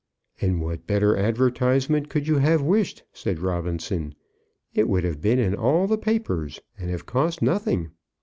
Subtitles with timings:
[0.41, 4.15] "And what better advertisement could you have wished?" said Robinson.
[4.73, 7.91] "It would have been in all the papers, and have cost nothing."